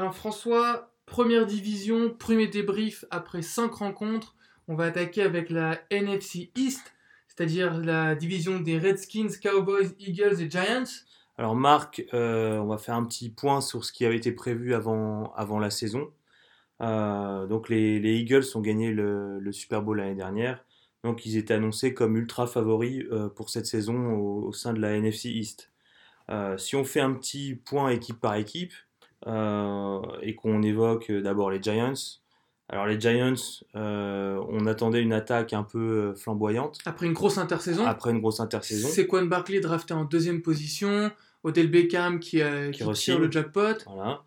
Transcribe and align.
Alors 0.00 0.14
François, 0.14 0.94
première 1.04 1.44
division, 1.44 2.08
premier 2.08 2.46
débrief 2.46 3.04
après 3.10 3.42
5 3.42 3.70
rencontres. 3.70 4.34
On 4.66 4.74
va 4.74 4.84
attaquer 4.84 5.20
avec 5.20 5.50
la 5.50 5.78
NFC 5.90 6.50
East, 6.56 6.94
c'est-à-dire 7.28 7.76
la 7.76 8.14
division 8.14 8.60
des 8.60 8.78
Redskins, 8.78 9.28
Cowboys, 9.42 9.90
Eagles 9.98 10.40
et 10.40 10.50
Giants. 10.50 10.90
Alors 11.36 11.54
Marc, 11.54 12.02
euh, 12.14 12.56
on 12.60 12.68
va 12.68 12.78
faire 12.78 12.94
un 12.94 13.04
petit 13.04 13.28
point 13.28 13.60
sur 13.60 13.84
ce 13.84 13.92
qui 13.92 14.06
avait 14.06 14.16
été 14.16 14.32
prévu 14.32 14.72
avant, 14.72 15.58
la 15.60 15.68
saison. 15.68 16.10
Euh, 16.80 17.46
donc 17.46 17.68
les, 17.68 18.00
les, 18.00 18.20
Eagles 18.20 18.46
ont 18.54 18.62
gagné 18.62 18.92
le, 18.92 19.52
Super 19.52 19.82
Bowl 19.82 19.98
l'année 19.98 20.14
dernière. 20.14 20.64
Donc 21.04 21.26
ils 21.26 21.36
étaient 21.36 21.52
annoncés 21.52 21.92
comme 21.92 22.16
ultra 22.16 22.46
favoris 22.46 23.04
euh, 23.12 23.28
pour 23.28 23.50
cette 23.50 23.66
saison 23.66 24.14
au, 24.14 24.46
au, 24.46 24.52
sein 24.54 24.72
de 24.72 24.80
la 24.80 24.96
NFC 24.96 25.28
East. 25.28 25.70
Si 26.56 26.74
on 26.74 26.84
fait 26.84 27.00
un 27.00 27.12
petit 27.12 27.54
point 27.54 27.90
équipe 27.90 28.18
par 28.18 28.36
équipe 28.36 28.72
et 29.26 30.34
qu'on 30.34 30.62
évoque 30.62 31.10
d'abord 31.12 31.50
les 31.50 31.62
Giants, 31.62 32.20
alors 32.70 32.86
les 32.86 33.00
Giants, 33.00 33.34
euh, 33.74 34.40
on 34.48 34.64
attendait 34.66 35.02
une 35.02 35.12
attaque 35.12 35.52
un 35.52 35.64
peu 35.64 36.14
flamboyante. 36.14 36.78
Après 36.84 37.06
une 37.06 37.14
grosse 37.14 37.36
intersaison. 37.36 37.84
Après 37.84 38.12
une 38.12 38.20
grosse 38.20 38.38
intersaison. 38.38 38.88
Sequan 38.88 39.26
Barkley 39.26 39.58
drafté 39.58 39.92
en 39.92 40.04
deuxième 40.04 40.40
position. 40.40 41.10
Odell 41.42 41.68
Beckham 41.68 42.20
qui, 42.20 42.40
euh, 42.40 42.70
qui, 42.70 42.84
qui 42.84 42.92
tire 42.92 43.18
le 43.18 43.28
jackpot. 43.28 43.74
Voilà. 43.86 44.22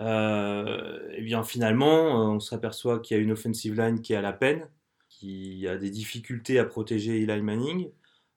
Euh, 0.00 1.08
et 1.16 1.22
bien 1.22 1.42
finalement, 1.42 2.32
on 2.34 2.38
s'aperçoit 2.38 3.00
qu'il 3.00 3.16
y 3.16 3.20
a 3.20 3.22
une 3.22 3.32
offensive 3.32 3.74
line 3.74 4.00
qui 4.00 4.12
est 4.12 4.16
à 4.16 4.22
la 4.22 4.32
peine, 4.32 4.68
qui 5.08 5.66
a 5.66 5.76
des 5.76 5.90
difficultés 5.90 6.60
à 6.60 6.64
protéger 6.64 7.20
Eli 7.20 7.42
Manning. 7.42 7.90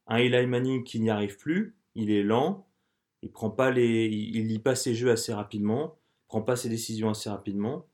Un 0.08 0.18
Eli 0.18 0.48
Manning 0.48 0.84
qui 0.84 1.00
n'y 1.00 1.12
arrive 1.12 1.38
plus, 1.38 1.76
il 1.94 2.10
est 2.10 2.24
lent, 2.24 2.66
il 3.26 3.32
prend 3.32 3.50
pas 3.50 3.72
les, 3.72 4.06
il 4.06 4.48
lit 4.48 4.60
pas 4.60 4.76
ses 4.76 4.94
jeux 4.94 5.10
assez 5.10 5.34
rapidement, 5.34 5.98
prend 6.28 6.42
pas 6.42 6.56
ses 6.56 6.70
décisions 6.70 7.10
assez 7.10 7.28
rapidement. 7.28 7.88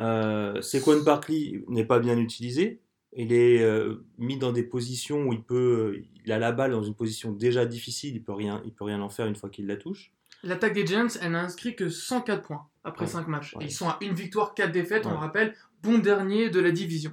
Euh, 0.00 0.60
Sequan 0.60 1.02
Barkley 1.02 1.64
n'est 1.68 1.84
pas 1.84 2.00
bien 2.00 2.18
utilisé. 2.18 2.82
Il 3.12 3.32
est 3.32 3.62
euh, 3.62 4.04
mis 4.18 4.36
dans 4.36 4.52
des 4.52 4.64
positions 4.64 5.22
où 5.28 5.32
il 5.32 5.42
peut, 5.42 6.02
il 6.24 6.32
a 6.32 6.38
la 6.40 6.50
balle 6.50 6.72
dans 6.72 6.82
une 6.82 6.96
position 6.96 7.30
déjà 7.30 7.64
difficile. 7.64 8.16
Il 8.16 8.24
peut 8.24 8.32
rien, 8.32 8.60
il 8.66 8.72
peut 8.72 8.84
rien 8.84 9.00
en 9.00 9.08
faire 9.08 9.26
une 9.26 9.36
fois 9.36 9.48
qu'il 9.48 9.68
la 9.68 9.76
touche. 9.76 10.12
L'attaque 10.42 10.74
des 10.74 10.84
Giants, 10.84 11.06
elle 11.22 11.32
n'a 11.32 11.44
inscrit 11.44 11.76
que 11.76 11.88
104 11.88 12.42
points 12.42 12.66
après 12.82 13.06
ouais, 13.06 13.10
5 13.12 13.28
matchs. 13.28 13.54
Ouais. 13.54 13.64
Et 13.64 13.68
ils 13.68 13.72
sont 13.72 13.88
à 13.88 13.98
une 14.00 14.14
victoire, 14.14 14.54
4 14.54 14.72
défaites, 14.72 15.04
ouais. 15.04 15.10
on 15.12 15.14
le 15.14 15.20
rappelle, 15.20 15.54
bon 15.82 15.98
dernier 15.98 16.50
de 16.50 16.58
la 16.58 16.72
division. 16.72 17.12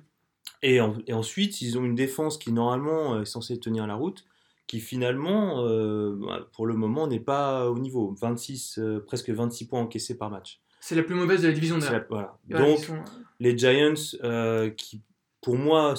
Et, 0.64 0.82
en, 0.82 0.98
et, 1.06 1.14
ensuite, 1.14 1.62
ils 1.62 1.78
ont 1.78 1.86
une 1.86 1.96
défense 1.96 2.40
qui 2.40 2.52
normalement 2.52 3.22
est 3.22 3.26
censée 3.26 3.60
tenir 3.60 3.86
la 3.86 3.94
route, 3.94 4.26
qui 4.68 4.80
finalement, 4.80 5.66
euh, 5.66 6.16
pour 6.54 6.66
le 6.66 6.76
moment, 6.76 7.08
n'est 7.08 7.20
pas 7.20 7.70
au 7.70 7.80
niveau. 7.80 8.16
26, 8.20 8.80
euh, 8.80 9.00
presque 9.00 9.30
26 9.30 9.68
points 9.68 9.82
encaissés 9.82 10.18
par 10.18 10.30
match. 10.30 10.62
C'est 10.80 10.96
la 10.96 11.04
plus 11.04 11.16
mauvaise 11.16 11.42
de 11.42 11.48
la 11.48 11.54
division 11.54 11.78
la, 11.78 12.06
voilà. 12.10 12.38
Donc, 12.50 12.80
sont... 12.80 13.04
les 13.40 13.58
Giants, 13.58 13.94
euh, 14.24 14.70
qui 14.70 15.02
pour 15.44 15.58
moi, 15.58 15.94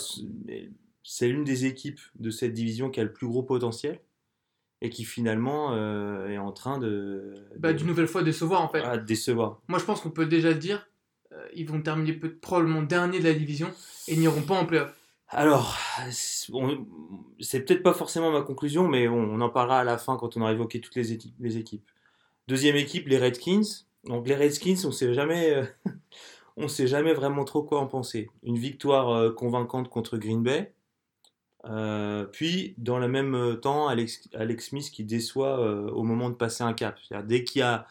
c'est 1.02 1.28
l'une 1.28 1.44
des 1.44 1.66
équipes 1.66 2.00
de 2.18 2.30
cette 2.30 2.54
division 2.54 2.90
qui 2.90 2.98
a 2.98 3.04
le 3.04 3.12
plus 3.12 3.26
gros 3.26 3.42
potentiel 3.42 4.00
et 4.80 4.90
qui 4.90 5.04
finalement 5.04 5.72
euh, 5.72 6.28
est 6.28 6.38
en 6.38 6.52
train 6.52 6.78
de, 6.78 7.34
bah, 7.58 7.72
d'une 7.72 7.86
nouvelle 7.86 8.08
fois 8.08 8.22
décevoir 8.22 8.62
en 8.62 8.68
fait. 8.68 8.80
Voilà, 8.80 8.98
décevoir. 8.98 9.60
Moi 9.68 9.78
je 9.78 9.84
pense 9.84 10.00
qu'on 10.00 10.10
peut 10.10 10.26
déjà 10.26 10.50
le 10.50 10.56
dire, 10.56 10.86
euh, 11.32 11.46
ils 11.54 11.68
vont 11.68 11.80
terminer 11.80 12.14
peut 12.14 12.34
probablement 12.34 12.82
dernier 12.82 13.18
de 13.18 13.24
la 13.24 13.34
division 13.34 13.70
et 14.08 14.16
n'iront 14.16 14.42
pas 14.42 14.54
en 14.54 14.66
playoff. 14.66 14.94
Alors, 15.36 15.76
c'est 17.40 17.64
peut-être 17.64 17.82
pas 17.82 17.92
forcément 17.92 18.30
ma 18.30 18.42
conclusion, 18.42 18.86
mais 18.86 19.08
on, 19.08 19.40
en 19.40 19.48
parlera 19.48 19.80
à 19.80 19.84
la 19.84 19.98
fin 19.98 20.16
quand 20.16 20.36
on 20.36 20.42
aura 20.42 20.52
évoqué 20.52 20.80
toutes 20.80 20.94
les, 20.94 21.12
équipes. 21.12 21.90
Deuxième 22.46 22.76
équipe, 22.76 23.08
les 23.08 23.18
Redskins. 23.18 23.64
Donc 24.04 24.28
les 24.28 24.36
Redskins, 24.36 24.76
on 24.84 24.92
sait 24.92 25.12
jamais, 25.12 25.66
euh, 26.56 26.68
sait 26.68 26.86
jamais 26.86 27.14
vraiment 27.14 27.44
trop 27.44 27.64
quoi 27.64 27.80
en 27.80 27.88
penser. 27.88 28.30
Une 28.44 28.58
victoire 28.58 29.10
euh, 29.10 29.32
convaincante 29.32 29.88
contre 29.88 30.18
Green 30.18 30.44
Bay. 30.44 30.72
Euh, 31.64 32.26
puis, 32.26 32.76
dans 32.78 33.00
le 33.00 33.08
même 33.08 33.58
temps, 33.60 33.88
Alex, 33.88 34.28
Smith 34.60 34.88
qui 34.92 35.02
déçoit 35.02 35.58
au 35.90 36.04
moment 36.04 36.30
de 36.30 36.36
passer 36.36 36.62
un 36.62 36.74
cap. 36.74 36.96
Dès 37.24 37.42
qu'il 37.42 37.58
y 37.58 37.62
a 37.62 37.88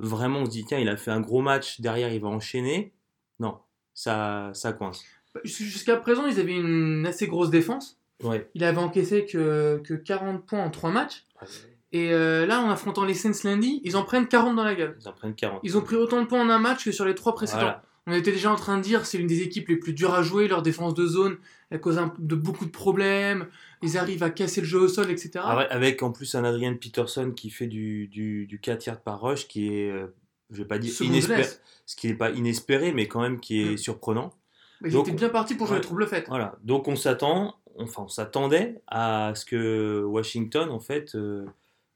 vraiment, 0.00 0.40
on 0.40 0.46
se 0.46 0.50
dit, 0.50 0.64
tiens, 0.64 0.80
il 0.80 0.88
a 0.88 0.96
fait 0.96 1.12
un 1.12 1.20
gros 1.20 1.42
match, 1.42 1.80
derrière, 1.80 2.12
il 2.12 2.20
va 2.20 2.28
enchaîner. 2.28 2.92
Non, 3.38 3.60
ça, 3.94 4.50
ça 4.52 4.72
coince. 4.72 5.04
Jusqu'à 5.44 5.96
présent, 5.96 6.26
ils 6.26 6.38
avaient 6.38 6.56
une 6.56 7.06
assez 7.06 7.26
grosse 7.26 7.50
défense. 7.50 7.98
Ouais. 8.22 8.48
Il 8.54 8.64
avait 8.64 8.78
encaissé 8.78 9.24
que, 9.24 9.80
que 9.84 9.94
40 9.94 10.46
points 10.46 10.62
en 10.62 10.70
3 10.70 10.90
matchs. 10.90 11.24
Ouais. 11.40 11.48
Et 11.92 12.12
euh, 12.12 12.46
là, 12.46 12.60
en 12.60 12.70
affrontant 12.70 13.04
les 13.04 13.14
Saints 13.14 13.32
lundi, 13.44 13.80
ils 13.84 13.96
en 13.96 14.02
prennent 14.02 14.26
40 14.26 14.56
dans 14.56 14.64
la 14.64 14.74
gueule. 14.74 14.96
Ils 15.00 15.08
en 15.08 15.12
prennent 15.12 15.34
40. 15.34 15.60
Ils 15.62 15.76
ont 15.76 15.82
pris 15.82 15.96
autant 15.96 16.22
de 16.22 16.26
points 16.26 16.40
en 16.40 16.48
un 16.48 16.58
match 16.58 16.84
que 16.84 16.92
sur 16.92 17.04
les 17.04 17.14
trois 17.14 17.34
précédents. 17.34 17.60
Voilà. 17.60 17.82
On 18.06 18.12
était 18.12 18.32
déjà 18.32 18.50
en 18.50 18.56
train 18.56 18.78
de 18.78 18.82
dire 18.82 19.06
c'est 19.06 19.18
l'une 19.18 19.28
des 19.28 19.42
équipes 19.42 19.68
les 19.68 19.76
plus 19.76 19.92
dures 19.92 20.14
à 20.14 20.22
jouer, 20.22 20.48
leur 20.48 20.62
défense 20.62 20.94
de 20.94 21.06
zone, 21.06 21.36
elle 21.70 21.80
cause 21.80 21.98
un, 21.98 22.12
de 22.18 22.34
beaucoup 22.34 22.64
de 22.64 22.70
problèmes, 22.70 23.46
ils 23.80 23.96
arrivent 23.96 24.24
à 24.24 24.30
casser 24.30 24.60
le 24.60 24.66
jeu 24.66 24.80
au 24.80 24.88
sol, 24.88 25.08
etc. 25.10 25.44
Avec 25.44 26.02
en 26.02 26.10
plus 26.10 26.34
un 26.34 26.42
Adrian 26.42 26.74
Peterson 26.74 27.30
qui 27.30 27.50
fait 27.50 27.68
du, 27.68 28.08
du, 28.08 28.46
du 28.46 28.58
4 28.58 28.86
yards 28.86 29.00
par 29.02 29.20
rush 29.20 29.46
qui 29.46 29.72
est, 29.72 29.90
euh, 29.90 30.08
je 30.50 30.58
vais 30.58 30.68
pas 30.68 30.78
dire 30.78 30.92
inespéré, 31.00 31.44
ce 31.86 31.94
qui 31.94 32.08
n'est 32.08 32.14
pas 32.14 32.30
inespéré, 32.30 32.92
mais 32.92 33.06
quand 33.06 33.20
même 33.20 33.38
qui 33.38 33.62
est 33.62 33.74
mmh. 33.74 33.78
surprenant. 33.78 34.34
Mais 34.82 34.90
ils 34.90 34.96
étaient 34.98 35.12
bien 35.12 35.28
partis 35.28 35.54
pour 35.54 35.66
jouer 35.66 35.76
ouais, 35.76 35.80
le 35.80 35.84
trouble 35.84 36.06
fait. 36.06 36.26
Voilà, 36.28 36.56
donc 36.62 36.88
on 36.88 36.96
s'attend, 36.96 37.56
enfin 37.78 38.02
on 38.02 38.08
s'attendait 38.08 38.82
à 38.88 39.32
ce 39.34 39.44
que 39.44 40.02
Washington 40.02 40.70
en 40.70 40.80
fait 40.80 41.14
euh, 41.14 41.46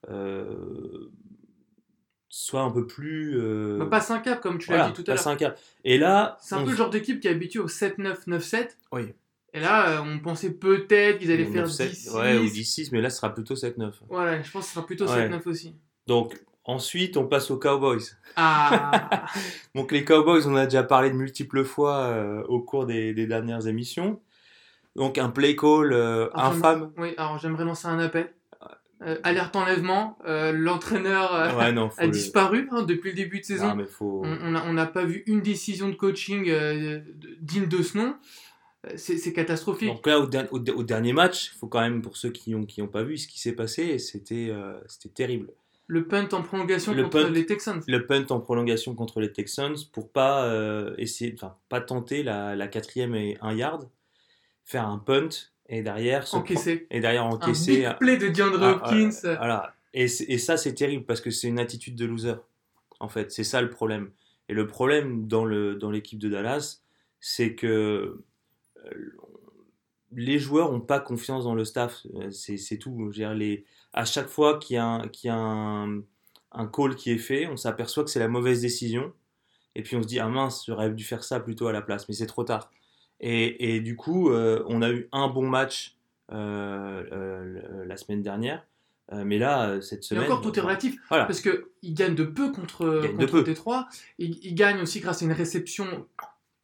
euh, 0.09 1.11
soit 2.29 2.61
un 2.61 2.71
peu 2.71 2.87
plus. 2.87 3.39
Euh... 3.41 3.79
Bah, 3.79 3.87
passe 3.87 4.11
un 4.11 4.19
cap, 4.19 4.41
comme 4.41 4.59
tu 4.59 4.67
voilà, 4.67 4.85
l'as 4.85 4.91
dit 4.91 5.03
tout 5.03 5.11
à 5.11 5.15
l'heure. 5.15 5.27
un 5.27 5.37
cap. 5.37 5.59
Et 5.85 5.99
là. 5.99 6.37
C'est 6.41 6.55
un 6.55 6.63
peu 6.63 6.71
le 6.71 6.77
genre 6.77 6.91
d'équipe 6.91 7.21
qui 7.21 7.29
est 7.29 7.31
habitué 7.31 7.61
au 7.61 7.69
7-9, 7.69 8.27
9-7. 8.27 8.69
Oui. 8.93 9.13
Et 9.55 9.61
là, 9.61 9.89
euh, 9.89 10.03
on 10.05 10.19
pensait 10.19 10.51
peut-être 10.53 11.19
qu'ils 11.19 11.33
allaient 11.33 11.47
faire 11.47 11.67
10-6. 11.67 12.15
Ouais, 12.15 12.37
ou 12.37 12.45
10-6, 12.45 12.91
mais 12.93 13.01
là, 13.01 13.09
ce 13.09 13.17
sera 13.17 13.33
plutôt 13.33 13.55
7-9. 13.55 13.91
Voilà, 14.11 14.43
je 14.43 14.51
pense 14.51 14.65
que 14.65 14.69
ce 14.69 14.75
sera 14.75 14.87
plutôt 14.87 15.07
ouais. 15.07 15.31
7-9 15.31 15.49
aussi. 15.49 15.75
Donc, 16.07 16.39
ensuite, 16.67 17.17
on 17.17 17.27
passe 17.27 17.51
aux 17.51 17.59
Cowboys. 17.59 18.03
Ah 18.37 19.09
Donc, 19.75 19.93
les 19.93 20.05
Cowboys, 20.05 20.47
on 20.47 20.57
a 20.57 20.65
déjà 20.65 20.83
parlé 20.83 21.11
de 21.11 21.17
multiples 21.17 21.65
fois 21.65 21.97
euh, 21.99 22.43
au 22.49 22.61
cours 22.61 22.87
des, 22.87 23.15
des, 23.15 23.27
dernières 23.27 23.67
émissions. 23.67 24.21
Donc, 24.95 25.19
un 25.19 25.31
play 25.31 25.57
call 25.57 25.93
euh, 25.93 26.29
alors, 26.35 26.53
infâme. 26.53 26.93
Oui, 26.99 27.15
alors 27.17 27.39
j'aimerais 27.39 27.65
lancer 27.65 27.89
un 27.89 27.99
appel. 27.99 28.33
Euh, 29.03 29.19
alerte 29.25 29.55
enlèvement, 29.57 30.17
euh, 30.27 30.53
l'entraîneur 30.53 31.35
euh, 31.35 31.55
ouais, 31.55 31.65
a 31.99 32.07
le... 32.07 32.11
disparu 32.11 32.67
hein, 32.71 32.83
depuis 32.83 33.11
le 33.11 33.17
début 33.17 33.41
de 33.41 33.45
saison. 33.45 33.75
Non, 33.75 33.85
faut... 33.85 34.23
On 34.25 34.73
n'a 34.73 34.87
pas 34.87 35.05
vu 35.05 35.23
une 35.27 35.43
décision 35.43 35.91
de 35.91 35.95
coaching 35.95 36.49
euh, 36.49 37.01
digne 37.41 37.67
de 37.67 37.83
ce 37.83 37.99
nom. 37.99 38.15
C'est 38.97 39.33
catastrophique. 39.33 39.89
Donc 39.89 40.07
là, 40.07 40.21
au, 40.21 40.27
au, 40.27 40.59
au 40.59 40.83
dernier 40.83 41.13
match, 41.13 41.51
il 41.53 41.59
faut 41.59 41.67
quand 41.67 41.81
même, 41.81 42.01
pour 42.01 42.17
ceux 42.17 42.31
qui 42.31 42.53
n'ont 42.53 42.65
qui 42.65 42.81
ont 42.81 42.89
pas 42.89 43.03
vu 43.03 43.19
ce 43.19 43.27
qui 43.27 43.41
s'est 43.41 43.53
passé, 43.53 43.99
c'était 43.99 44.49
euh, 44.51 44.79
terrible. 45.15 45.51
Le 45.89 46.09
punt 46.09 46.29
en 46.33 46.43
prolongation 46.43 46.95
le 46.95 47.05
contre 47.05 47.23
punt, 47.23 47.31
les 47.31 47.47
Texans. 47.47 47.81
Le 47.87 48.07
punt 48.07 48.27
en 48.31 48.41
prolongation 48.41 48.95
contre 48.95 49.21
les 49.21 49.33
Texans 49.33 49.77
pour 49.93 50.11
pas 50.11 50.45
euh, 50.45 50.95
essayer, 50.99 51.33
enfin 51.35 51.57
pas 51.69 51.81
tenter 51.81 52.23
la, 52.23 52.57
la 52.57 52.67
quatrième 52.67 53.15
et 53.15 53.39
un 53.41 53.55
yard, 53.55 53.89
faire 54.65 54.87
un 54.87 54.99
punt 54.99 55.29
et 55.69 55.83
derrière 55.83 56.27
encaissé 56.35 56.87
et 56.91 57.01
derrière 57.01 57.27
encaissé 57.27 57.85
un 57.85 57.91
big 57.91 57.99
play 57.99 58.17
de 58.17 58.29
DeAndre 58.29 58.63
ah, 58.63 58.73
Hopkins. 58.73 59.11
ah, 59.25 59.37
voilà. 59.37 59.75
Et, 59.95 60.05
et 60.05 60.39
ça 60.39 60.57
c'est 60.57 60.75
terrible 60.75 61.05
parce 61.05 61.21
que 61.21 61.31
c'est 61.31 61.49
une 61.49 61.61
attitude 61.61 61.95
de 61.95 62.05
loser 62.05 62.35
en 62.99 63.09
fait. 63.09 63.31
C'est 63.31 63.45
ça 63.45 63.63
le 63.63 63.71
problème. 63.71 64.11
Et 64.49 64.55
le 64.55 64.67
problème 64.67 65.27
dans 65.29 65.45
le 65.45 65.77
dans 65.77 65.91
l'équipe 65.91 66.19
de 66.19 66.29
Dallas 66.29 66.81
c'est 67.21 67.55
que 67.55 68.23
euh, 68.85 69.17
les 70.13 70.39
joueurs 70.39 70.73
ont 70.73 70.81
pas 70.81 71.01
confiance 71.01 71.45
dans 71.45 71.55
le 71.55 71.65
staff. 71.65 72.07
C'est 72.31 72.79
tout. 72.79 72.97
Je 72.99 73.05
veux 73.05 73.13
dire, 73.13 73.35
les 73.35 73.65
à 73.97 74.05
chaque 74.05 74.29
fois 74.29 74.59
qu'il 74.59 74.77
y 74.77 74.79
a 74.79 74.87
un, 74.87 75.09
qu'il 75.09 75.29
y 75.29 75.31
a 75.31 75.37
un, 75.37 76.03
un 76.53 76.67
call 76.67 76.95
qui 76.95 77.11
est 77.11 77.19
fait 77.19 77.49
on 77.49 77.57
s'aperçoit 77.57 78.05
que 78.05 78.11
c'est 78.11 78.21
la 78.21 78.29
mauvaise 78.29 78.61
décision 78.61 79.13
et 79.75 79.83
puis 79.83 79.97
on 79.97 80.03
se 80.03 80.07
dit 80.07 80.21
ah 80.21 80.29
mince 80.29 80.65
j'aurais 80.67 80.91
dû 80.91 81.03
faire 81.03 81.25
ça 81.25 81.41
plutôt 81.41 81.67
à 81.67 81.73
la 81.73 81.83
place 81.83 82.09
mais 82.09 82.15
c'est 82.15 82.27
trop 82.27 82.45
tard 82.45 82.71
et, 83.21 83.75
et, 83.75 83.81
du 83.81 83.97
coup, 83.97 84.31
euh, 84.31 84.63
on 84.67 84.83
a 84.83 84.91
eu 84.91 85.09
un 85.13 85.29
bon 85.29 85.47
match 85.47 85.97
euh, 86.33 87.03
euh, 87.13 87.85
la 87.87 87.97
semaine 87.97 88.23
dernière. 88.23 88.67
mais 89.13 89.39
là, 89.39 89.81
cette 89.81 90.05
semaine. 90.05 90.25
Et 90.25 90.27
encore, 90.27 90.43
tout 90.43 90.57
est 90.59 90.63
relatif. 90.63 90.97
Voilà. 91.09 91.25
Parce 91.25 91.41
qu'ils 91.41 91.95
gagnent 91.95 92.15
de 92.15 92.25
peu 92.25 92.53
contre, 92.53 93.07
contre 93.17 93.43
Détroit. 93.43 93.89
Ils, 94.19 94.39
ils 94.45 94.55
gagnent 94.55 94.81
aussi 94.81 95.01
grâce 95.01 95.23
à 95.23 95.25
une 95.25 95.33
réception 95.33 96.07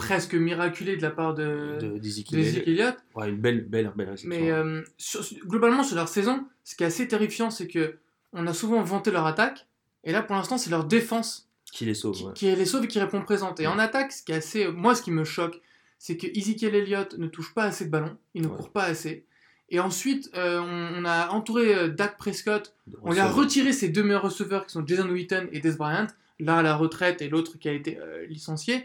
presque 0.02 0.34
miraculée 0.34 0.96
de 0.96 1.02
la 1.02 1.10
part 1.10 1.34
de, 1.34 1.78
de, 1.80 2.68
Elliott. 2.68 2.96
Ouais, 3.14 3.28
une 3.28 3.36
belle, 3.36 3.64
belle, 3.64 3.92
belle 3.94 4.10
réception. 4.10 4.28
Mais 4.28 4.50
euh, 4.50 4.82
sur, 4.98 5.22
globalement, 5.46 5.84
sur 5.84 5.96
leur 5.96 6.08
saison, 6.08 6.44
ce 6.64 6.74
qui 6.74 6.82
est 6.82 6.86
assez 6.86 7.06
terrifiant, 7.08 7.50
c'est 7.50 7.68
que 7.68 7.98
on 8.32 8.46
a 8.46 8.54
souvent 8.54 8.82
vanté 8.82 9.10
leur 9.10 9.26
attaque. 9.26 9.66
Et 10.04 10.12
là, 10.12 10.22
pour 10.22 10.34
l'instant, 10.34 10.58
c'est 10.58 10.70
leur 10.70 10.84
défense 10.84 11.48
qui 11.72 11.84
les 11.84 11.94
sauve. 11.94 12.16
Qui, 12.16 12.24
ouais. 12.24 12.32
qui 12.34 12.46
les 12.46 12.66
sauve 12.66 12.84
et 12.84 12.88
qui 12.88 12.98
répond 12.98 13.22
présente. 13.22 13.60
Et 13.60 13.66
ouais. 13.66 13.72
en 13.72 13.78
attaque, 13.78 14.12
ce 14.12 14.22
qui 14.22 14.32
est 14.32 14.36
assez. 14.36 14.66
Moi, 14.68 14.94
ce 14.94 15.02
qui 15.02 15.10
me 15.10 15.24
choque, 15.24 15.60
c'est 15.98 16.16
que 16.16 16.26
Ezekiel 16.26 16.74
Elliott 16.74 17.16
ne 17.18 17.28
touche 17.28 17.54
pas 17.54 17.64
assez 17.64 17.84
de 17.84 17.90
ballons, 17.90 18.16
il 18.34 18.42
ne 18.42 18.48
court 18.48 18.70
pas 18.70 18.84
assez. 18.84 19.24
Et 19.68 19.80
ensuite, 19.80 20.30
euh, 20.34 20.60
on, 20.60 21.02
on, 21.02 21.04
a 21.06 21.30
entouré 21.30 21.74
euh, 21.74 21.88
Dak 21.88 22.18
Prescott, 22.18 22.74
on 23.02 23.12
lui 23.12 23.20
a 23.20 23.28
retiré 23.28 23.72
ses 23.72 23.88
deux 23.88 24.02
meilleurs 24.02 24.22
receveurs 24.22 24.66
qui 24.66 24.72
sont 24.72 24.86
Jason 24.86 25.08
Witten 25.08 25.48
et 25.52 25.60
Des 25.60 25.70
Bryant. 25.72 26.08
là 26.40 26.58
à 26.58 26.62
la 26.62 26.76
retraite 26.76 27.22
et 27.22 27.28
l'autre 27.28 27.58
qui 27.58 27.68
a 27.70 27.72
été 27.72 27.98
licencié. 28.28 28.84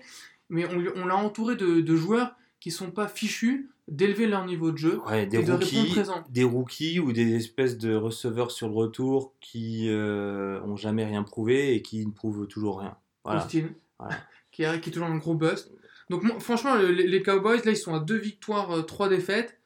Mais 0.49 0.65
on, 0.95 1.05
l'a 1.05 1.15
entouré 1.17 1.55
de, 1.55 1.81
de 1.81 1.95
joueurs 1.95 2.35
qui 2.59 2.71
sont 2.71 2.91
pas 2.91 3.07
fichus 3.07 3.69
d'élever 3.87 4.27
leur 4.27 4.45
niveau 4.45 4.71
de 4.71 4.77
jeu 4.77 4.99
Ouais, 5.07 5.25
des 5.25 5.37
et 5.39 5.43
de 5.43 5.51
répondre 5.51 5.63
rookies, 5.77 5.91
présent. 5.91 6.23
des 6.29 6.43
rookies 6.43 6.99
ou 6.99 7.13
des 7.13 7.35
espèces 7.35 7.77
de 7.77 7.95
receveurs 7.95 8.51
sur 8.51 8.67
le 8.67 8.73
retour 8.75 9.33
qui 9.39 9.87
euh, 9.89 10.59
ont 10.63 10.75
jamais 10.75 11.05
rien 11.05 11.23
prouvé 11.23 11.73
et 11.75 11.81
qui 11.81 12.05
ne 12.05 12.11
prouvent 12.11 12.47
toujours 12.47 12.79
rien. 12.79 12.95
Voilà. 13.23 13.45
Austin, 13.45 13.67
Voilà. 13.99 14.15
qui, 14.51 14.63
est, 14.63 14.81
qui 14.81 14.89
est 14.89 14.93
toujours 14.93 15.07
un 15.07 15.17
gros 15.17 15.35
bust. 15.35 15.71
Donc 16.09 16.23
moi, 16.23 16.39
franchement, 16.39 16.75
le- 16.75 16.91
les, 16.91 17.07
les 17.07 17.21
Cowboys, 17.21 17.61
là, 17.65 17.71
ils 17.71 17.77
sont 17.77 17.93
à 17.93 17.99
deux 17.99 18.17
victoires, 18.17 18.71
euh, 18.71 18.81
trois 18.81 19.09
défaites. 19.09 19.57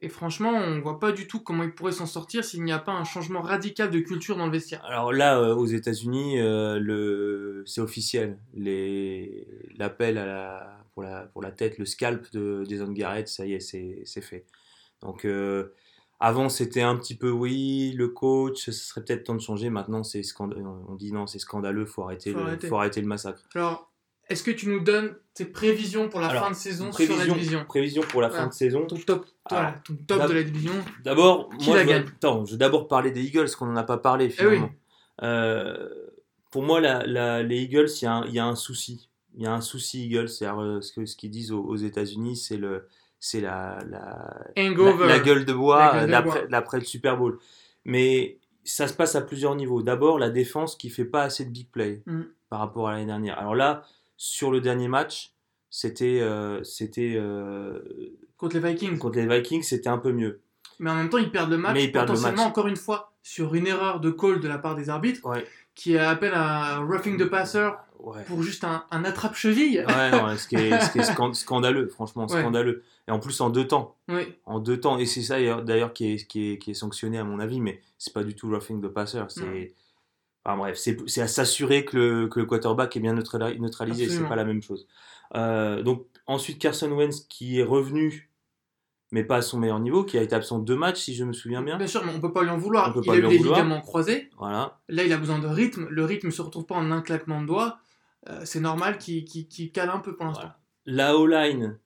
Et 0.00 0.10
franchement, 0.10 0.50
on 0.50 0.80
voit 0.80 1.00
pas 1.00 1.12
du 1.12 1.26
tout 1.26 1.40
comment 1.40 1.62
ils 1.64 1.74
pourraient 1.74 1.92
s'en 1.92 2.04
sortir 2.04 2.44
s'il 2.44 2.62
n'y 2.64 2.72
a 2.72 2.78
pas 2.78 2.92
un 2.92 3.04
changement 3.04 3.40
radical 3.40 3.90
de 3.90 3.98
culture 4.00 4.36
dans 4.36 4.44
le 4.44 4.52
vestiaire. 4.52 4.84
Alors 4.84 5.10
là, 5.10 5.38
euh, 5.38 5.54
aux 5.54 5.64
États-Unis, 5.64 6.38
euh, 6.38 6.78
le... 6.78 7.62
c'est 7.64 7.80
officiel. 7.80 8.38
Les... 8.52 9.46
L'appel 9.76 10.18
à 10.18 10.26
la... 10.26 10.78
Pour, 10.92 11.02
la... 11.02 11.22
pour 11.22 11.42
la 11.42 11.50
tête, 11.50 11.78
le 11.78 11.86
scalp 11.86 12.30
de 12.32 12.64
Jason 12.64 12.92
Garrett, 12.92 13.28
ça 13.28 13.46
y 13.46 13.54
est, 13.54 13.60
c'est 13.60 14.02
c'est 14.04 14.20
fait. 14.20 14.44
Donc 15.00 15.24
euh, 15.24 15.72
avant, 16.20 16.50
c'était 16.50 16.82
un 16.82 16.96
petit 16.96 17.14
peu 17.14 17.30
oui, 17.30 17.92
le 17.96 18.08
coach, 18.08 18.64
ce 18.64 18.72
serait 18.72 19.02
peut-être 19.02 19.24
temps 19.24 19.34
de 19.34 19.40
changer. 19.40 19.70
Maintenant, 19.70 20.02
c'est 20.04 20.22
scandaleux. 20.22 20.64
On 20.88 20.94
dit 20.94 21.12
non, 21.12 21.26
c'est 21.26 21.38
scandaleux, 21.38 21.86
faut 21.86 22.02
arrêter, 22.02 22.32
Faut 22.32 22.38
le... 22.38 22.44
arrêter. 22.44 22.68
faut 22.68 22.76
arrêter 22.76 23.00
le 23.00 23.06
massacre. 23.06 23.42
Alors, 23.54 23.90
est-ce 24.28 24.42
que 24.42 24.50
tu 24.50 24.68
nous 24.68 24.80
donnes 24.80 25.14
tes 25.34 25.44
prévisions 25.44 26.08
pour 26.08 26.20
la 26.20 26.28
Alors, 26.28 26.44
fin 26.44 26.50
de 26.50 26.56
saison 26.56 26.90
sur 26.92 27.16
la 27.16 27.26
division 27.26 27.64
prévision 27.66 28.02
pour 28.02 28.20
la 28.22 28.30
fin 28.30 28.46
de 28.46 28.52
saison. 28.52 28.86
Ton 28.86 28.96
top, 28.96 29.26
Ah. 29.44 29.74
ton 29.84 29.94
top 30.06 30.28
de 30.28 30.32
la 30.34 30.42
division. 30.42 30.72
D'abord, 31.04 31.50
moi, 31.64 31.76
la 31.76 31.82
je, 31.82 31.86
veux- 31.88 31.92
gagne 31.94 32.04
attends, 32.08 32.44
je 32.44 32.52
vais 32.52 32.56
d'abord 32.58 32.88
parler 32.88 33.10
des 33.10 33.22
Eagles, 33.24 33.48
qu'on 33.58 33.66
n'en 33.66 33.76
a 33.76 33.84
pas 33.84 33.98
parlé 33.98 34.30
finalement. 34.30 34.70
Eh 34.72 35.24
Euh, 35.24 35.88
pour 36.50 36.62
moi, 36.62 36.80
la- 36.80 37.06
la- 37.06 37.42
les 37.42 37.62
Eagles, 37.62 37.88
il 38.00 38.04
y, 38.04 38.06
a 38.06 38.12
un- 38.14 38.26
il 38.26 38.34
y 38.34 38.38
a 38.38 38.46
un 38.46 38.54
souci. 38.56 39.08
Il 39.36 39.42
y 39.42 39.46
a 39.46 39.52
un 39.52 39.60
souci 39.60 40.06
Eagles, 40.06 40.28
c'est-à-dire 40.30 40.60
euh, 40.62 40.80
ce 40.80 41.16
qu'ils 41.16 41.30
disent 41.30 41.52
aux, 41.52 41.62
aux 41.62 41.76
États-Unis, 41.76 42.36
c'est 42.36 42.56
le, 42.56 42.86
c'est 43.20 43.40
la, 43.40 43.78
la, 43.88 44.30
Hangover. 44.58 45.06
la, 45.06 45.16
la 45.16 45.18
gueule 45.20 45.44
de 45.44 45.52
bois 45.52 46.06
d'après 46.50 46.78
le 46.78 46.84
Super 46.84 47.16
Bowl. 47.18 47.38
Mais 47.84 48.38
ça 48.64 48.88
se 48.88 48.94
passe 48.94 49.14
à 49.14 49.20
plusieurs 49.20 49.54
niveaux. 49.54 49.82
D'abord, 49.82 50.18
la 50.18 50.30
défense 50.30 50.74
qui 50.76 50.88
fait 50.90 51.04
pas 51.04 51.22
assez 51.22 51.44
de 51.44 51.50
big 51.50 51.68
play 51.70 52.02
Mm. 52.06 52.22
par 52.48 52.58
rapport 52.60 52.88
à 52.88 52.92
l'année 52.92 53.06
dernière. 53.06 53.38
Alors 53.38 53.54
là, 53.54 53.82
sur 54.16 54.50
le 54.50 54.60
dernier 54.60 54.88
match, 54.88 55.32
c'était 55.70 56.20
euh, 56.20 56.62
c'était 56.64 57.14
euh, 57.16 57.78
contre 58.36 58.56
les 58.58 58.68
Vikings. 58.72 58.98
contre 58.98 59.18
les 59.18 59.26
Vikings, 59.26 59.62
c'était 59.62 59.88
un 59.88 59.98
peu 59.98 60.12
mieux. 60.12 60.40
Mais 60.78 60.90
en 60.90 60.94
même 60.96 61.08
temps, 61.08 61.18
ils 61.18 61.30
perdent 61.30 61.50
le 61.50 61.58
match. 61.58 61.74
Mais 61.74 61.84
ils 61.84 61.92
perdent 61.92 62.08
le 62.08 62.14
potentiellement, 62.14 62.42
match. 62.44 62.50
encore 62.50 62.66
une 62.68 62.76
fois, 62.76 63.12
sur 63.22 63.54
une 63.54 63.66
erreur 63.66 64.00
de 64.00 64.10
call 64.10 64.40
de 64.40 64.48
la 64.48 64.58
part 64.58 64.74
des 64.74 64.90
arbitres, 64.90 65.26
Ouais, 65.26 65.46
qui 65.74 65.96
appelle 65.96 66.34
à 66.34 66.78
roughing 66.78 67.16
the 67.18 67.24
passer 67.24 67.68
ouais. 68.00 68.22
pour 68.24 68.42
juste 68.42 68.62
un, 68.64 68.84
un 68.90 69.04
attrape-cheville. 69.04 69.84
Ouais, 69.88 70.10
non, 70.10 70.36
ce 70.36 70.46
qui 70.46 70.56
est, 70.56 70.78
ce 70.80 70.92
qui 70.92 70.98
est 70.98 71.02
scan- 71.14 71.32
scandaleux, 71.34 71.88
franchement, 71.88 72.28
scandaleux. 72.28 72.82
Et 73.08 73.10
en 73.10 73.18
plus 73.20 73.40
en 73.40 73.48
deux 73.50 73.66
temps. 73.66 73.96
Oui, 74.08 74.34
En 74.44 74.58
deux 74.58 74.78
temps. 74.78 74.98
Et 74.98 75.06
c'est 75.06 75.22
ça 75.22 75.36
d'ailleurs- 75.62 75.92
qui 75.94 76.12
est, 76.12 76.26
qui, 76.26 76.52
est, 76.52 76.58
qui 76.58 76.72
est 76.72 76.74
sanctionné 76.74 77.18
à 77.18 77.24
mon 77.24 77.38
avis, 77.38 77.60
mais 77.60 77.80
c'est 77.98 78.12
pas 78.12 78.22
du 78.24 78.34
tout 78.34 78.50
roughing 78.50 78.82
the 78.82 78.88
passer. 78.88 79.22
C'est. 79.28 79.74
Enfin 80.46 80.56
bref, 80.58 80.78
c'est 80.78 81.20
à 81.20 81.26
s'assurer 81.26 81.84
que 81.84 81.96
le, 81.96 82.28
que 82.28 82.38
le 82.38 82.46
quarterback 82.46 82.96
est 82.96 83.00
bien 83.00 83.14
neutrali- 83.14 83.58
neutralisé, 83.58 84.08
c'est 84.08 84.28
pas 84.28 84.36
la 84.36 84.44
même 84.44 84.62
chose. 84.62 84.86
Euh, 85.34 85.82
donc 85.82 86.06
ensuite 86.28 86.60
Carson 86.60 86.88
Wentz 86.92 87.26
qui 87.28 87.58
est 87.58 87.64
revenu, 87.64 88.30
mais 89.10 89.24
pas 89.24 89.38
à 89.38 89.42
son 89.42 89.58
meilleur 89.58 89.80
niveau, 89.80 90.04
qui 90.04 90.18
a 90.18 90.22
été 90.22 90.36
absent 90.36 90.60
deux 90.60 90.76
matchs 90.76 91.00
si 91.00 91.14
je 91.16 91.24
me 91.24 91.32
souviens 91.32 91.62
bien. 91.62 91.78
bien 91.78 91.88
sûr, 91.88 92.04
mais 92.04 92.12
on 92.14 92.20
peut 92.20 92.32
pas 92.32 92.44
lui 92.44 92.50
en 92.50 92.58
vouloir. 92.58 92.96
On 92.96 93.02
il 93.02 93.10
a 93.10 93.16
eu 93.16 93.22
des 93.22 93.38
ligaments 93.38 93.80
croisés. 93.80 94.30
Voilà. 94.38 94.78
Là, 94.88 95.02
il 95.02 95.12
a 95.12 95.16
besoin 95.16 95.40
de 95.40 95.48
rythme. 95.48 95.88
Le 95.90 96.04
rythme 96.04 96.30
se 96.30 96.42
retrouve 96.42 96.64
pas 96.64 96.76
en 96.76 96.92
un 96.92 97.02
claquement 97.02 97.40
de 97.42 97.46
doigts. 97.48 97.78
Euh, 98.28 98.40
c'est 98.44 98.60
normal 98.60 98.98
qu'il 98.98 99.24
qu'il 99.24 99.72
cale 99.72 99.90
un 99.90 99.98
peu 99.98 100.14
pour 100.14 100.26
l'instant. 100.26 100.42
Voilà. 100.42 100.58
La 100.86 101.16
O-line, 101.16 101.76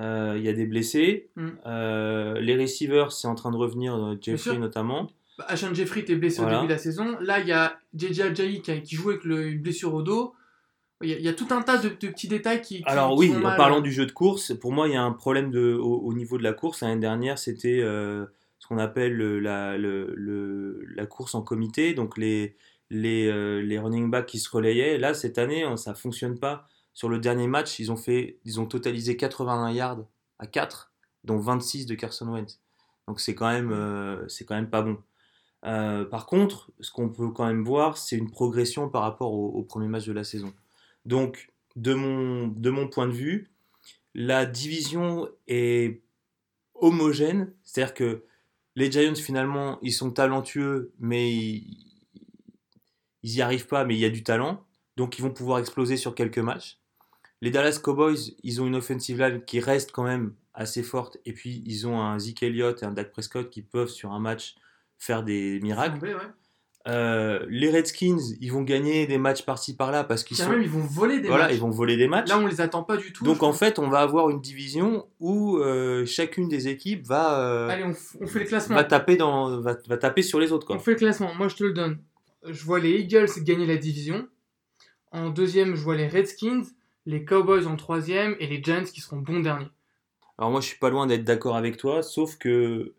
euh, 0.00 0.34
il 0.36 0.42
y 0.42 0.48
a 0.48 0.52
des 0.52 0.66
blessés. 0.66 1.30
Mm. 1.36 1.48
Euh, 1.66 2.40
les 2.40 2.60
receivers, 2.60 3.12
c'est 3.12 3.28
en 3.28 3.36
train 3.36 3.52
de 3.52 3.56
revenir, 3.56 4.16
Jeffrey 4.20 4.58
notamment. 4.58 5.08
Ashon 5.48 5.74
Jeffrey 5.74 6.00
était 6.00 6.16
blessé 6.16 6.40
Voilà. 6.42 6.58
au 6.58 6.60
début 6.62 6.68
de 6.68 6.74
la 6.74 6.78
saison. 6.78 7.16
Là, 7.20 7.40
il 7.40 7.46
y 7.48 7.52
a 7.52 7.78
JJ 7.94 8.20
Ajayi 8.20 8.62
qui, 8.62 8.82
qui 8.82 8.94
joue 8.96 9.10
avec 9.10 9.24
le- 9.24 9.48
une 9.48 9.60
blessure 9.62 9.94
au 9.94 10.02
dos. 10.02 10.34
Il 11.02 11.08
y, 11.08 11.14
a, 11.14 11.16
il 11.18 11.24
y 11.24 11.28
a 11.28 11.32
tout 11.32 11.46
un 11.50 11.62
tas 11.62 11.78
de, 11.78 11.88
de 11.88 11.94
petits 12.08 12.28
détails 12.28 12.60
qui. 12.60 12.78
qui- 12.78 12.84
Alors 12.84 13.12
qui 13.14 13.28
oui, 13.30 13.34
en 13.36 13.40
mal. 13.40 13.56
parlant 13.56 13.80
du 13.80 13.90
jeu 13.90 14.04
de 14.06 14.12
course, 14.12 14.52
pour 14.58 14.72
moi, 14.72 14.86
il 14.88 14.92
y 14.94 14.96
a 14.96 15.02
un 15.02 15.12
problème 15.12 15.50
de, 15.50 15.74
au, 15.74 15.96
au 16.00 16.12
niveau 16.12 16.36
de 16.38 16.42
la 16.42 16.52
course. 16.52 16.82
L'année 16.82 17.00
dernière, 17.00 17.38
c'était 17.38 17.80
euh, 17.80 18.26
ce 18.58 18.66
qu'on 18.66 18.78
appelle 18.78 19.14
le- 19.14 19.40
la, 19.40 19.78
le- 19.78 20.12
le- 20.16 20.84
la 20.94 21.06
course 21.06 21.34
en 21.34 21.40
comité, 21.42 21.94
donc 21.94 22.18
les, 22.18 22.54
les, 22.90 23.28
euh, 23.28 23.62
les 23.62 23.78
running 23.78 24.10
backs 24.10 24.26
qui 24.26 24.38
se 24.38 24.50
relayaient. 24.50 24.98
Là, 24.98 25.14
cette 25.14 25.38
année, 25.38 25.62
hein, 25.62 25.76
ça 25.78 25.94
fonctionne 25.94 26.38
pas. 26.38 26.68
Sur 26.92 27.08
le 27.08 27.18
dernier 27.18 27.46
match, 27.46 27.78
ils 27.78 27.90
ont, 27.90 27.96
fait, 27.96 28.38
ils 28.44 28.60
ont 28.60 28.66
totalisé 28.66 29.16
81 29.16 29.70
yards 29.72 30.04
à 30.38 30.46
4, 30.46 30.92
dont 31.24 31.38
26 31.38 31.86
de 31.86 31.94
Carson 31.94 32.26
Wentz. 32.28 32.60
Donc 33.08 33.20
c'est 33.20 33.34
quand, 33.34 33.48
même, 33.48 33.72
euh, 33.72 34.28
c'est 34.28 34.44
quand 34.44 34.54
même 34.54 34.68
pas 34.68 34.82
bon. 34.82 34.98
Euh, 35.64 36.04
par 36.04 36.26
contre, 36.26 36.70
ce 36.80 36.90
qu'on 36.90 37.08
peut 37.08 37.30
quand 37.30 37.46
même 37.46 37.64
voir, 37.64 37.98
c'est 37.98 38.16
une 38.16 38.30
progression 38.30 38.88
par 38.88 39.02
rapport 39.02 39.32
au, 39.32 39.62
premier 39.62 39.88
match 39.88 40.06
de 40.06 40.12
la 40.12 40.24
saison. 40.24 40.52
Donc, 41.04 41.50
de 41.76 41.94
mon, 41.94 42.88
point 42.88 43.06
de 43.06 43.12
vue, 43.12 43.50
la 44.14 44.46
division 44.46 45.28
est 45.46 46.02
homogène, 46.74 47.52
c'est-à-dire 47.62 47.94
que 47.94 48.24
les 48.76 48.90
Giants 48.90 49.14
finalement, 49.14 49.78
ils 49.82 49.92
sont 49.92 50.10
talentueux, 50.10 50.92
mais 50.98 51.30
ils, 51.30 51.90
ils 53.22 53.36
y 53.36 53.42
arrivent 53.42 53.66
pas, 53.66 53.84
mais 53.84 53.94
il 53.94 54.00
y 54.00 54.04
a 54.04 54.10
du 54.10 54.22
talent, 54.22 54.64
donc 54.96 55.18
ils 55.18 55.22
vont 55.22 55.30
pouvoir 55.30 55.58
exploser 55.58 55.96
sur 55.96 56.14
quelques 56.14 56.38
matchs. 56.38 56.78
Les 57.42 57.50
Dallas 57.50 57.80
Cowboys, 57.82 58.34
ils 58.42 58.60
ont 58.60 58.66
une 58.66 58.76
offensive 58.76 59.18
line 59.18 59.42
qui 59.44 59.60
reste 59.60 59.92
quand 59.92 60.04
même 60.04 60.34
assez 60.54 60.82
forte, 60.82 61.18
et 61.24 61.32
puis 61.32 61.62
ils 61.66 61.86
ont 61.86 62.00
un 62.00 62.18
Zeke 62.18 62.42
Elliott 62.42 62.82
et 62.82 62.86
un 62.86 62.92
Dak 62.92 63.12
Prescott 63.12 63.48
qui 63.50 63.62
peuvent 63.62 63.88
sur 63.88 64.12
un 64.12 64.18
match 64.18 64.56
faire 65.00 65.24
des 65.24 65.58
miracles. 65.60 65.98
Ouais. 66.04 66.12
Euh, 66.88 67.44
les 67.48 67.70
Redskins, 67.70 68.18
ils 68.40 68.50
vont 68.50 68.62
gagner 68.62 69.06
des 69.06 69.18
matchs 69.18 69.42
par-ci 69.42 69.76
par-là 69.76 70.02
parce 70.02 70.24
qu'ils 70.24 70.36
sont 70.38 70.48
même, 70.48 70.62
ils 70.62 70.68
vont 70.68 70.80
voler 70.80 71.20
des 71.20 71.28
voilà, 71.28 71.44
matchs. 71.44 71.54
ils 71.56 71.60
vont 71.60 71.68
voler 71.70 71.96
des 71.98 72.08
matchs. 72.08 72.28
Là, 72.30 72.38
on 72.38 72.46
les 72.46 72.62
attend 72.62 72.84
pas 72.84 72.96
du 72.96 73.12
tout. 73.12 73.22
Donc 73.24 73.42
en 73.42 73.52
fait, 73.52 73.78
on 73.78 73.88
va 73.88 73.98
avoir 73.98 74.30
une 74.30 74.40
division 74.40 75.06
où 75.18 75.58
euh, 75.58 76.06
chacune 76.06 76.48
des 76.48 76.68
équipes 76.68 77.06
va, 77.06 77.38
euh, 77.40 77.68
Allez, 77.68 77.84
on, 77.84 77.94
on 78.20 78.26
fait 78.26 78.38
le 78.38 78.44
classement. 78.46 78.76
va 78.76 78.84
taper 78.84 79.16
dans, 79.16 79.60
va, 79.60 79.76
va 79.88 79.96
taper 79.98 80.22
sur 80.22 80.40
les 80.40 80.52
autres 80.52 80.66
On 80.70 80.74
quoi. 80.76 80.78
fait 80.78 80.92
le 80.92 80.96
classement. 80.96 81.34
Moi, 81.34 81.48
je 81.48 81.56
te 81.56 81.64
le 81.64 81.72
donne. 81.74 81.98
Je 82.48 82.64
vois 82.64 82.78
les 82.80 82.92
Eagles 82.92 83.28
gagner 83.42 83.66
la 83.66 83.76
division. 83.76 84.26
En 85.12 85.28
deuxième, 85.28 85.74
je 85.74 85.82
vois 85.82 85.96
les 85.96 86.06
Redskins, 86.08 86.62
les 87.04 87.24
Cowboys 87.26 87.66
en 87.66 87.76
troisième 87.76 88.36
et 88.40 88.46
les 88.46 88.62
Giants 88.62 88.84
qui 88.84 89.00
seront 89.02 89.18
bons 89.18 89.40
derniers. 89.40 89.68
Alors 90.38 90.50
moi, 90.50 90.62
je 90.62 90.66
suis 90.68 90.78
pas 90.78 90.88
loin 90.88 91.06
d'être 91.06 91.24
d'accord 91.24 91.56
avec 91.56 91.76
toi, 91.76 92.02
sauf 92.02 92.38
que 92.38 92.94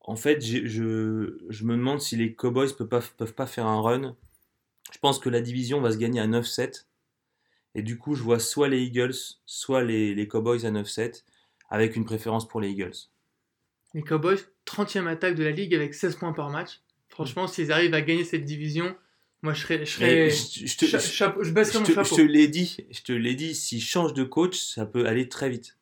en 0.00 0.16
fait, 0.16 0.40
je, 0.44 0.66
je 1.48 1.64
me 1.64 1.76
demande 1.76 2.00
si 2.00 2.16
les 2.16 2.34
Cowboys 2.34 2.72
peuvent 2.76 2.88
pas, 2.88 3.02
peuvent 3.16 3.34
pas 3.34 3.46
faire 3.46 3.66
un 3.66 3.80
run. 3.80 4.16
Je 4.92 4.98
pense 4.98 5.18
que 5.18 5.28
la 5.28 5.40
division 5.40 5.80
va 5.80 5.92
se 5.92 5.98
gagner 5.98 6.20
à 6.20 6.26
9-7. 6.26 6.86
Et 7.74 7.82
du 7.82 7.98
coup, 7.98 8.14
je 8.14 8.22
vois 8.22 8.38
soit 8.38 8.68
les 8.68 8.82
Eagles, 8.82 9.14
soit 9.44 9.82
les, 9.84 10.14
les 10.14 10.26
Cowboys 10.26 10.64
à 10.66 10.70
9-7, 10.70 11.24
avec 11.68 11.94
une 11.96 12.04
préférence 12.06 12.48
pour 12.48 12.60
les 12.60 12.70
Eagles. 12.70 12.94
Les 13.94 14.02
Cowboys, 14.02 14.38
30e 14.66 15.06
attaque 15.06 15.34
de 15.34 15.44
la 15.44 15.50
ligue 15.50 15.74
avec 15.74 15.94
16 15.94 16.16
points 16.16 16.32
par 16.32 16.50
match. 16.50 16.80
Franchement, 17.08 17.46
s'ils 17.46 17.70
arrivent 17.72 17.94
à 17.94 18.00
gagner 18.02 18.24
cette 18.24 18.44
division, 18.44 18.96
moi, 19.42 19.52
je 19.54 19.62
serais. 19.62 19.84
Je, 19.86 20.00
Mais 20.00 20.30
serais- 20.30 20.66
je, 20.66 20.66
je 20.66 20.76
te, 20.76 20.84
cha- 20.86 20.98
je- 20.98 21.06
chapeau- 21.10 21.42
je 21.44 21.52
baisserais 21.52 21.74
je 21.74 21.78
mon 21.80 21.84
te- 21.86 21.92
chapeau. 21.92 22.16
je 22.16 22.22
te 22.22 22.26
l'ai 22.26 22.48
dit, 22.48 22.76
je 22.90 23.02
te 23.02 23.12
l'ai 23.12 23.34
dit, 23.34 23.54
s'ils 23.54 23.80
changent 23.82 24.14
de 24.14 24.24
coach, 24.24 24.58
ça 24.58 24.84
peut 24.86 25.06
aller 25.06 25.28
très 25.28 25.48
vite. 25.48 25.77